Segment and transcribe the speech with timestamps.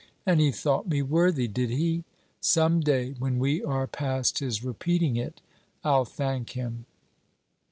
[0.25, 2.05] And he thought me worthy, did he?
[2.39, 5.41] Some day, when we are past his repeating it,
[5.83, 6.87] I'll thank him.'